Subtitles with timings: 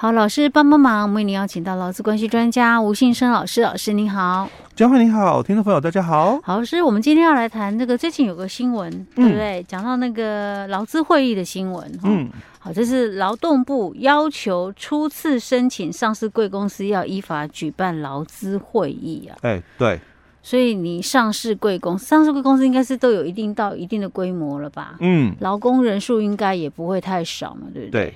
[0.00, 6.40] 好，老师帮帮忙，我们为您邀请到劳资关系专家吴信生老师，老师您好，江惠你好，听众朋友大家好。
[6.40, 9.60] 好，老师，我们今天要来谈这个最近有个新闻，嗯、对不对？
[9.66, 12.30] 讲到那个劳资会议的新闻，嗯，
[12.60, 20.00] 好，这是劳动部要求初次申请上市贵公司要依法举办劳资会议啊，哎、欸，对，
[20.44, 24.94] 所以你上市贵公司，上市贵公司应该是都有一定到一定的规模了吧？
[25.00, 28.04] 嗯，劳工人数应该也不会太少嘛，对不对？
[28.04, 28.14] 对。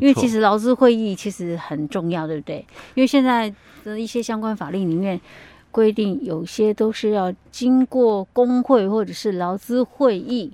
[0.00, 2.64] 因为其实劳资会议其实很重要，对不对？
[2.94, 3.52] 因为现在
[3.84, 5.20] 的一些相关法令里面
[5.70, 10.52] 规定，有些都是要经过工会或者是劳资会议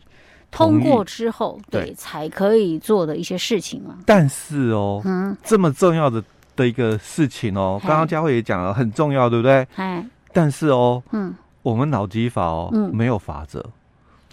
[0.51, 3.99] 通过之后，对，对才可以做的一些事情嘛。
[4.05, 6.23] 但是哦，嗯，这么重要的
[6.57, 9.67] 的一个事情哦，刚刚佳慧也讲了，很重要，对不对？
[9.77, 13.65] 哎，但是哦，嗯，我们劳基法哦，嗯，没有法则。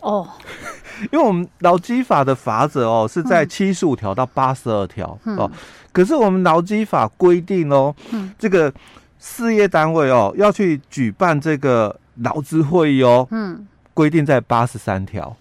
[0.01, 0.27] 哦，
[1.11, 5.49] 因为我们劳基法的法则哦是在七十五条到八十二条哦，
[5.91, 8.73] 可是我们劳基法规定哦，嗯，这个
[9.19, 15.35] 事业单位哦要去举办这个劳资会议哦，嗯，规定在八十三条，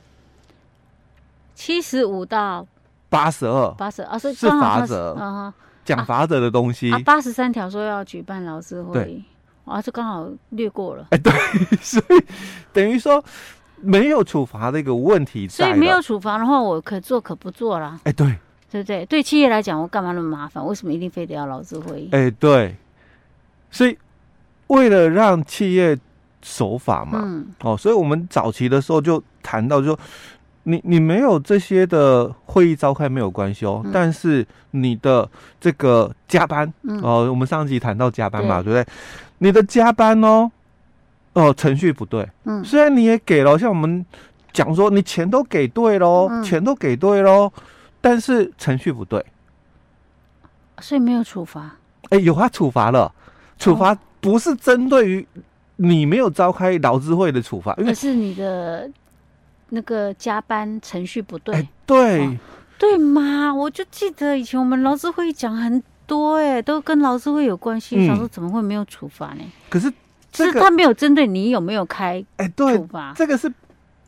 [1.55, 2.67] 七十五到
[3.09, 9.25] 八十二，八十二是是法则啊，讲法则的东西啊，八十三条说要举办劳资会议，
[9.65, 11.33] 啊，就刚好略过了，哎，对，
[11.81, 12.25] 所以
[12.73, 13.25] 等于说。
[13.81, 18.01] 没有处罚的一个问题，所以没有处罚的话，我可做可不做啦。
[18.05, 18.35] 哎，对，
[18.71, 19.05] 对不对？
[19.07, 20.65] 对企业来讲，我干嘛那么麻烦？
[20.67, 22.09] 为什么一定非得要劳资会议？
[22.13, 22.75] 哎，对，
[23.71, 23.97] 所以
[24.69, 25.97] 为了让企业
[26.43, 29.97] 守法嘛，嗯，哦，所以我们早期的时候就谈到就，
[30.63, 35.29] 你你没有这些的会议召开没有关系哦，嗯、但是你的
[35.61, 38.95] 这个加班，嗯、哦，我们上集谈到加班嘛，对，对不对？
[39.39, 40.51] 你的加班哦。
[41.37, 42.27] 哦，程序不对。
[42.45, 44.05] 嗯，虽然你也给了，像我们
[44.55, 47.53] 讲说，你钱都给对喽，嗯、钱都给对喽，
[48.01, 49.23] 但是程序不对，
[50.81, 51.77] 所以没有处罚。
[52.05, 53.13] 哎、欸，有啊，处罚了。
[53.59, 55.29] 处罚不是针对于
[55.77, 58.91] 你没有召开劳资会的处罚，因为是你的
[59.69, 61.55] 那个加班程序不对。
[61.55, 62.37] 欸、对、哦，
[62.79, 63.53] 对吗？
[63.53, 67.97] 我就记得以前我们劳资会讲很多、欸，哎，都跟劳资会有关系。
[67.99, 69.45] 嗯、想说怎么会没有处罚呢？
[69.69, 69.93] 可是。
[70.45, 72.79] 是他没有针对你有没有开哎，对，
[73.15, 73.53] 这个是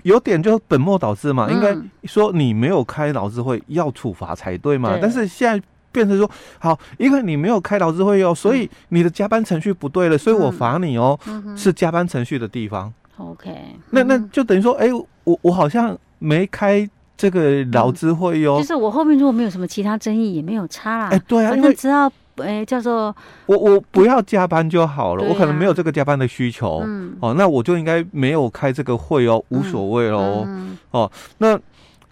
[0.03, 1.51] 有点就本末倒置嘛。
[1.51, 4.99] 应该说你没有开劳资会要处罚才对嘛。
[5.01, 11.19] 但是现在变成说，好，因为你没有开劳资会哦，所以你的加班程序不对了，所以我罚你哦，
[11.57, 12.93] 是加班程序的地方。
[13.17, 13.51] OK，
[13.91, 14.89] 那那就等于说，哎，
[15.25, 18.59] 我我好像没开这个劳资会哦。
[18.59, 21.09] 就是我后面如果没有什么其他争议，也没有差啦。
[21.09, 22.13] 哎，对啊，反正只要。
[22.43, 23.15] 哎，叫做
[23.47, 31.59] 我我不要加班就好了，啊、我可能没有这个加班的需求，嗯、哦，那我就应该没有开这个会哦，无所谓喽，嗯、哦，那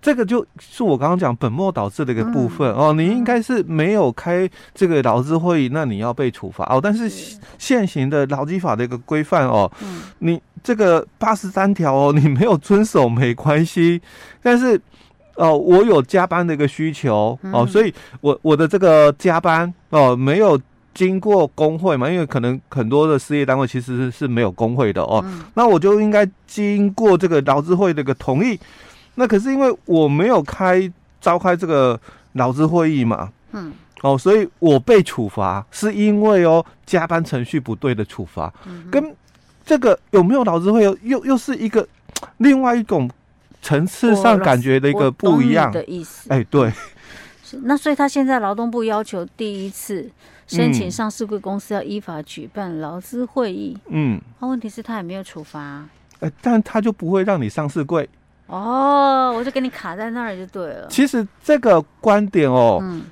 [0.01, 6.65] 这个就是我刚刚讲本末倒置的一个部分、嗯、哦，你应该是没有开这个劳资会议，那你要被处罚。
[6.67, 7.09] 哦，但是
[7.59, 14.01] 现行的劳基法的一个规范哦，嗯、你这个八十三条哦，你没有遵守没关系，
[14.43, 14.81] 但是。
[15.37, 20.59] 哦，我有加班的一个需求哦，所以我我的这个加班哦，没有
[20.95, 28.59] 经过工会嘛，因为可能很多的事业单位其实是是没有工会的哦，嗯、那我就应该经过这个劳资会的一个同意。
[29.17, 32.01] 那可是因为我没有开召开这个
[32.33, 39.15] 劳资会议嘛，嗯，哦，所以我被处罚是因为哦加班程序不对的处罚，嗯、跟
[39.67, 41.87] 这个有没有劳资会又又又是一个
[42.39, 43.11] 另外一种。
[43.67, 45.73] 层次上感觉的一个不一样。
[45.73, 46.73] 的意思，哎，对，
[47.43, 50.09] 是那所以他现在劳动部要求第一次
[50.47, 55.85] 申请上市柜公司要依法举办劳资会议，嗯，那问题是他也没有处罚，
[56.21, 58.09] 哎，但他就不会让你上市柜，
[58.47, 60.87] 哦，我就给你卡在那儿就对了。
[60.89, 63.03] 其实这个观点哦，嗯，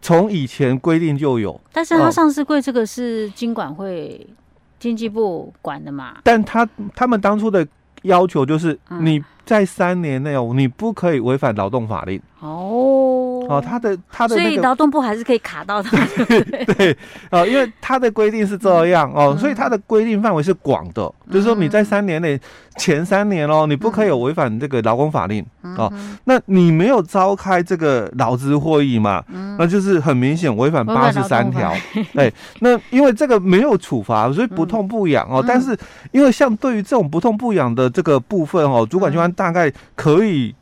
[0.00, 4.26] 从以前规定就有，但是他上市柜这个是经管会
[4.80, 7.64] 经济部管的嘛，但他他们当初的
[8.02, 9.22] 要求就是你。
[9.44, 13.21] 在三年内哦，你不可以违反劳动法令哦。
[13.48, 15.96] 哦，他的他的、那个，所以劳动部还是可以卡到他。
[16.76, 16.96] 对，
[17.30, 22.38] 哦，因为他的规定是这样哦，所以他的规定范围是广的，就是说你在三年内
[22.76, 25.44] 前三年哦，你不可以有违反这个劳工法令
[25.76, 25.92] 哦。
[26.24, 29.24] 那你没有召开这个劳资会议嘛？
[29.58, 31.72] 那就是很明显违反八十三条。
[32.12, 35.44] 对，那因为这个没有处罚，所以不痛不痒哦。
[35.46, 35.76] 但是
[36.12, 39.32] 因为像对于这种不痛不痒的这个部分哦，主管机关。
[39.32, 40.54] 大概可以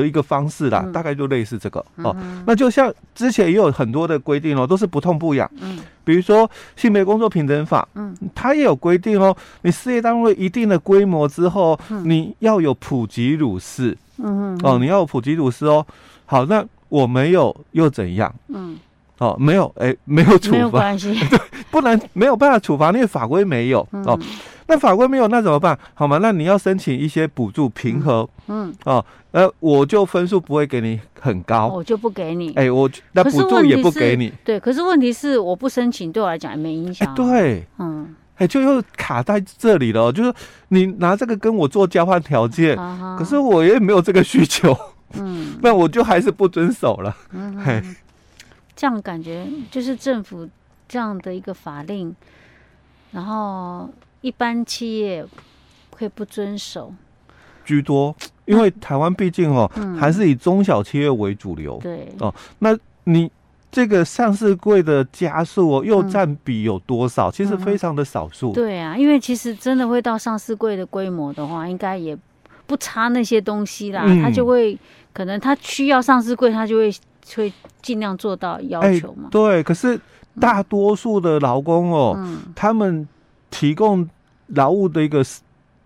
[0.00, 2.16] 的一个方式啦，嗯、大概就类似这个、嗯、哦。
[2.46, 5.50] 那就像之前也有很多的规定哦，都是不痛不痒。
[5.60, 9.36] 嗯，比如说性别工作平等法，嗯，它也有规定哦。
[9.62, 13.96] 你事业单位一定的规模之后，嗯、你要有普及乳师。
[14.18, 14.60] 嗯嗯。
[14.62, 15.86] 哦，你要有普及乳师哦。
[16.26, 18.32] 好，那我没有又怎样？
[18.48, 18.76] 嗯。
[19.18, 21.38] 哦，没有，哎，没有处罚，没有关系， 对，
[21.70, 24.18] 不能没有办法处罚，因为法规没有、嗯、哦。
[24.66, 25.78] 那法规没有，那怎么办？
[25.94, 26.18] 好吗？
[26.20, 34.58] 那你要申请一些补助平和，嗯，哦，呃，我就分数不会给你很高，我就不给你，哎，我那补助也不给你，对。
[34.58, 40.32] 可是问题是，我不申请对我来讲也没影响、啊，对，嗯，哎，就又卡在这里了，就是
[40.68, 44.76] 你拿这个跟我做交换条件，啊、可是我也没有这个需求，
[45.14, 47.82] 嗯，那我就还是不遵守了，嗯，嘿。
[48.76, 50.48] 这样感觉就是政府
[50.88, 52.12] 这样的一个法令，
[53.12, 53.88] 然后
[54.24, 55.24] 一般企业
[55.90, 56.92] 会不遵守
[57.64, 58.14] 居多，
[58.46, 61.78] 因为台湾毕竟哦、嗯、还是以中小企业为主流。
[61.82, 63.30] 对哦，那你
[63.70, 67.28] 这个上市柜的家数哦，又占比有多少？
[67.28, 68.52] 嗯、其实非常的少数。
[68.52, 72.16] 对啊，因为其实真的会到上市柜的规模的话，应该也
[72.66, 74.02] 不差那些东西啦。
[74.22, 74.78] 他、嗯、就会
[75.12, 76.92] 可能他需要上市柜，他就会。
[77.36, 77.50] 会
[77.80, 79.30] 尽量做到要求嘛、欸？
[79.30, 79.98] 对，可是
[80.38, 83.08] 大多数的劳工哦，嗯、他们
[83.54, 84.08] 提供
[84.48, 85.24] 劳务的一个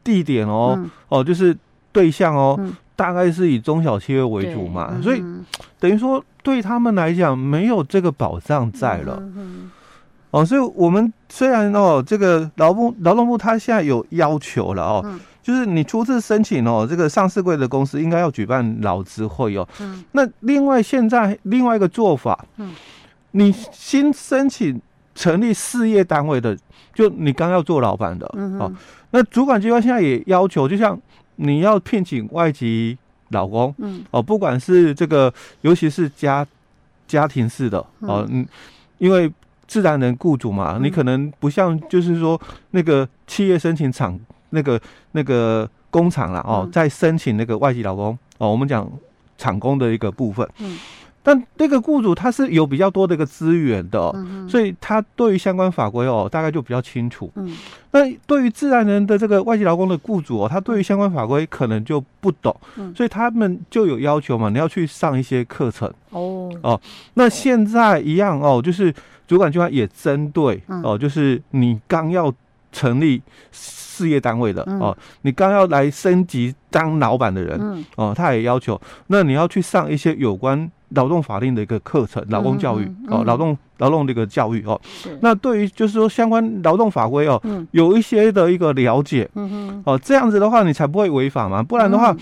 [0.02, 1.56] 地点哦，嗯、哦，就是
[1.92, 5.22] 对象哦，嗯、大概是以中小企业为主嘛，嗯、所以
[5.78, 9.22] 等于说对他们来讲没有这个保障在了。
[10.30, 15.02] 哦，所以我们虽然哦，这个劳部劳动部他现在有要求了哦。
[15.04, 19.66] 嗯就是你初次申请哦，这个上市柜的公司应该要举办劳资会哦。
[19.80, 20.04] 嗯。
[20.12, 22.74] 那另外现在另外一个做法，嗯，
[23.30, 24.78] 你新申请
[25.18, 26.56] 成立事业单位的，
[26.94, 28.72] 就你刚要做老板的，嗯哦，
[29.10, 30.96] 那主管机关现在也要求，就像
[31.34, 32.96] 你要聘请外籍
[33.30, 36.46] 老公，嗯，哦，不管是这个，尤其是家
[37.08, 38.46] 家庭式的哦，嗯，
[38.98, 39.32] 因为
[39.66, 44.18] 自然人雇主嘛，你可能不像就是说那个企业申请厂。
[44.50, 44.80] 那个
[45.12, 48.90] 那个工厂了哦，在申请那个外籍劳工哦，我们讲
[49.36, 50.48] 厂工的一个部分。
[50.60, 50.78] 嗯，
[51.28, 54.10] 但那个雇主他是有比较多的一个资源的，
[54.48, 57.30] 所以他对于相关法规哦，大概就比较清楚。
[57.34, 57.54] 嗯，
[57.90, 62.56] 那对于自然人的这个外籍劳工的雇主哦，他对于相关法规可能就不懂，
[62.96, 65.86] 所以他们就有要求嘛，你要去上一些课程。
[66.08, 66.50] 哦。
[66.62, 66.80] 哦，
[67.12, 68.90] 那现在一样哦，就是
[69.26, 72.32] 主管机关也针对哦，就是你刚要
[72.72, 73.20] 成立。
[73.52, 84.80] 事业单位的哦，你刚要来升级当老板的人哦，他也要求，那你要去上一些有关劳动法令的一个课程，劳工教育哦，劳动劳动的一个教育哦。
[85.20, 87.40] 那对于就是说相关劳动法规哦，
[87.72, 89.28] 有一些的一个了解，
[89.84, 92.14] 哦，这样子的话你才不会违法嘛，不然的话，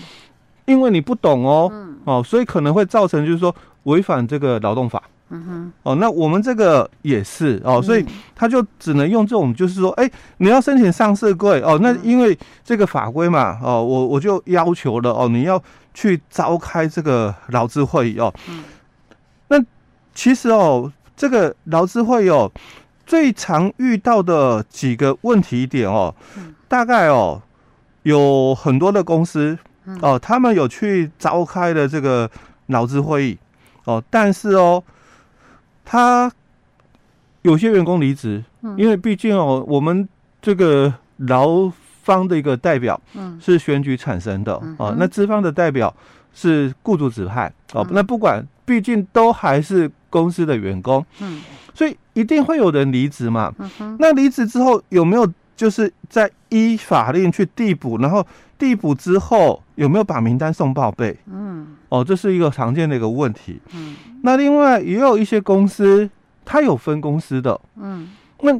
[0.65, 1.71] 因为你不懂哦，
[2.03, 5.01] 哦，所以可能会造成就是说违反这个劳动法。
[5.29, 15.61] 嗯哼，哦，那我们这个也是哦，所以他就只能用这种，就是说，哎、欸，你要申请上市柜哦，那因为这个法规嘛，哦，我我就要求了哦，你要
[15.93, 18.33] 去召开这个劳资会议哦。
[18.47, 18.63] 嗯，
[19.49, 19.61] 那
[20.15, 22.49] 其实哦，这个劳资会议哦，
[23.05, 26.15] 最常遇到的几个问题点哦，
[26.69, 27.41] 大概哦，
[28.03, 29.57] 有很多的公司
[30.01, 32.31] 哦，他们有去召开了这个
[32.67, 33.37] 劳资会议
[33.83, 34.81] 哦，但是哦。
[35.89, 36.29] 他
[37.43, 38.43] 有些员工离职，
[38.75, 40.07] 因为毕竟哦，我们
[40.41, 41.71] 这个劳
[42.03, 42.99] 方的一个代表，
[43.39, 45.95] 是选举产生的哦，那资方的代表
[46.33, 51.41] 是雇主指派哦，那不管，毕竟都还是公司的员工，嗯。
[51.73, 53.53] 所以一定会有人离职嘛。
[53.99, 58.25] 那离职之后有没有就是在依法令去递补，然后
[58.57, 61.17] 递补之后有没有把名单送报备？
[61.25, 63.59] 嗯，哦，这是一个常见的一个问题。
[63.73, 63.95] 嗯。
[64.21, 66.09] 那另外也有一些公司，
[66.45, 68.09] 它有分公司的，嗯，
[68.41, 68.57] 那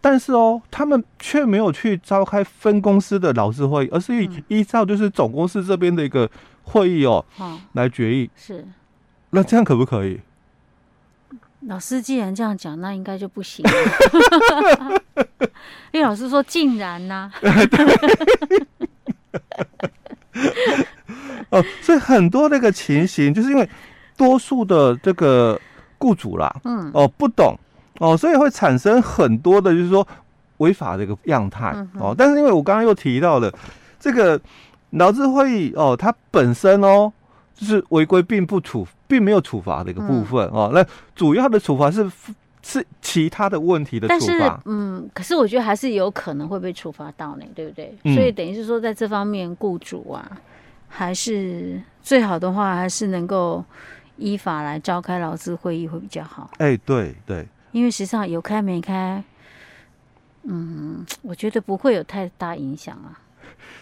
[0.00, 6.28] 但是哦，他们却没有去召开分公司的劳资会议，而是依依照就是总公司这边的一个
[6.62, 8.30] 会议哦，哦来决议。
[8.34, 8.66] 是，
[9.30, 10.20] 那这样可不可以？
[11.66, 13.64] 老师既然这样讲，那应该就不行。
[15.92, 17.32] 因为老师说竟然呐、啊，
[21.50, 23.68] 哦，所以很多那个情形，就是因为。
[24.18, 25.56] 多数的这个
[25.96, 27.56] 雇主啦，嗯，哦，不懂
[28.00, 30.04] 哦，所以会产生很多的，就是说
[30.56, 32.12] 违法的一个样态、嗯、哦。
[32.18, 33.48] 但是因为我刚刚又提到了
[34.00, 34.40] 这个
[34.90, 37.12] 劳资会议哦，它本身哦，
[37.58, 40.70] 就是违规并不处，并没有处罚的一个部分、嗯、哦。
[40.72, 42.10] 那主要的处罚是
[42.62, 44.62] 是其他的问题的处罚。
[44.64, 47.94] 嗯，可是我觉得还是有可能会被处罚到呢，对不对？
[48.04, 50.40] 嗯、所以等于是说，在这方面，雇主啊，
[50.88, 53.64] 还是最好的话，还是能够。
[54.20, 56.50] 依法来召开劳资会议会比较好。
[56.58, 59.22] 哎、欸，对对，因为实际上有开没开，
[60.42, 63.14] 嗯，我觉得不会有太大影响啊。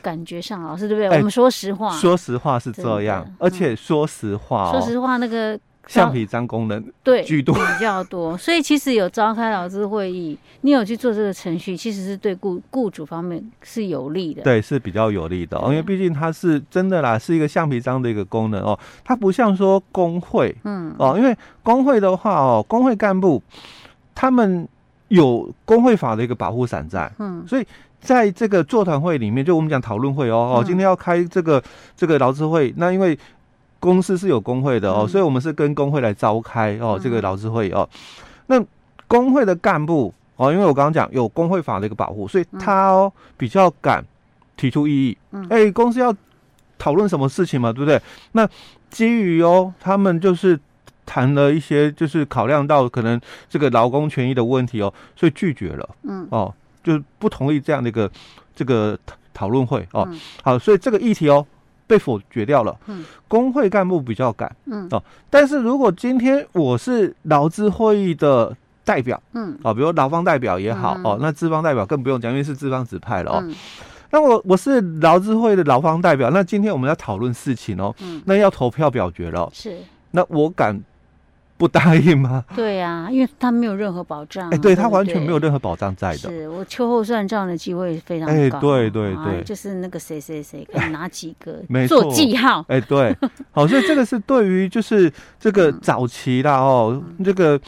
[0.03, 1.09] 感觉上，老师对不对？
[1.09, 3.25] 欸、我们说实话，说实话是这样。
[3.27, 7.55] 嗯、而且说实话、哦，说实话，那个橡皮章功能对居多。
[7.55, 14.43] 比较多， 所以其实有召开劳资会议，你有去做这个程序，其实是对雇雇主方面是有利的。
[14.43, 20.95] 对，是比较有利的，因为毕竟它是真的啦，是一个橡皮章的一个功能哦，它不像说工会，嗯。
[20.99, 23.41] 哦，因为工会的话哦，工会干部
[24.15, 24.67] 他们
[25.09, 27.67] 有工会法的一个保护伞在，嗯，所以
[28.01, 31.63] 在这个座谈会里面，就我们讲讨论会哦哦，今天要开这个
[31.97, 33.19] 这个劳资会，那因为。
[33.79, 37.89] 公司是有工会的哦，嗯、所以我们是跟工会来召开哦，这个劳资会哦。
[38.47, 38.61] 那
[39.07, 44.05] 工会的干部哦，因为我刚刚讲有工会法的一个保护，所以他哦比较敢
[44.57, 45.19] 提出异议。
[45.33, 46.13] 嗯，哎、欸，公司要
[46.79, 48.01] 讨论什么事情嘛，对不对？
[48.33, 48.49] 那
[48.91, 50.59] 基于哦，他们就是
[51.05, 55.89] 谈了一些，就是考量到可能这个劳工权益的问题哦，所以拒绝了。
[56.05, 56.53] 嗯，哦，
[56.87, 58.09] 就是不同意这样的一个
[58.55, 58.97] 这个
[59.35, 60.09] 讨论会哦。
[60.45, 61.45] 好，所以这个议题哦。
[61.89, 62.77] 被否决掉了。
[62.87, 64.51] 嗯，工会干部比较敢。
[64.65, 65.01] 嗯哦，
[65.31, 68.53] 但是如果今天我是劳资会议的
[68.85, 73.45] 代表，嗯哦，比如劳方代表也好，哦，那资方代表更不用讲，因为是资方指派了哦。
[74.11, 79.49] 那我我是劳资会的劳方代表，那今天我们要讨论事情哦，嗯，那要投票表决了。
[79.53, 79.79] 是，
[80.11, 80.83] 那我敢。
[81.59, 82.45] 不答应吗？
[82.55, 84.49] 对呀、啊，因为他没有任何保障。
[84.49, 86.19] 哎、欸，对他完全没有任何保障在的。
[86.19, 88.35] 是我秋后算账的机会非常高。
[88.35, 92.61] 哎、欸，对对对，就是那个谁谁谁可以拿几个 做记号。
[92.69, 93.17] 哎、欸，对，
[93.53, 95.11] 好，所以这个是对于就是
[95.41, 97.59] 这个早期啦哦，嗯、这个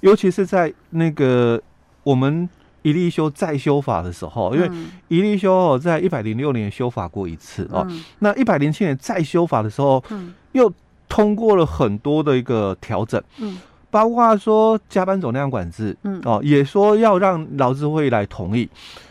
[0.00, 1.58] 尤其是在那个
[2.02, 2.46] 我们
[2.82, 4.70] 一例修再修法的时候，因为
[5.08, 10.70] 一例修哦，在一百零六年修法过一次哦，嗯、那一百零七年再修法的时候，嗯，又。
[11.10, 13.58] 通过了很多的一个调整，嗯，
[13.90, 18.66] 包括说加班总量管制，嗯，哦，也说要让劳资会来同意。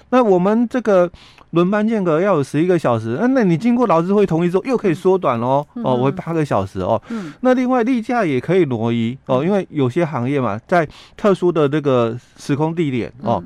[0.10, 1.12] 那我们这个
[1.52, 7.00] 轮班间隔要有十一个小时，那那你经过劳资会同意之后，又可以缩短喽，哦，为八个小时哦。
[7.10, 10.88] 嗯，那另外例假也可以挪移哦，因为有些行业嘛，在
[11.18, 13.44] 特殊的这个时空地点哦，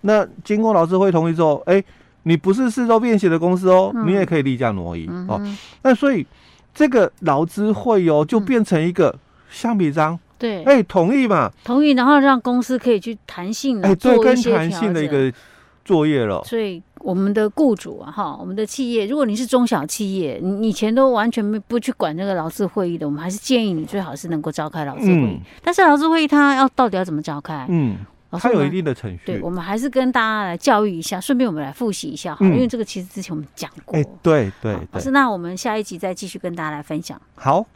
[0.00, 1.82] 那经过劳资会同意之后，哎，
[2.24, 5.40] 你不是四周便携的公司哦，你也可以例假挪移哦。
[5.82, 6.26] 那所以。
[6.74, 9.14] 这个劳资会哦，就变成一个
[9.50, 11.50] 橡皮章，对，哎，同意嘛？
[11.64, 15.32] 同意，然后让公司可以去弹性的做一些弹性的一个
[15.84, 16.42] 作业了。
[16.44, 25.40] 所以我们的雇主啊，哈，我们的企业，如果你是中小企业，你以前都完全没不去管这个劳资会议的，我们还是建议你最好是能够召开劳资会议。
[25.62, 27.66] 但是劳资会议它要到底要怎么召开？
[27.68, 27.96] 嗯。
[28.38, 33.98] 它有一定的程序，对，我们还是跟大家来教育一下，顺便我们来复习一下哈，因为这个其实之前我们讲过。
[33.98, 34.76] 哎，对对。
[34.92, 37.20] 老师，那我们下一集再继续跟大家来分享。
[37.34, 37.66] 好。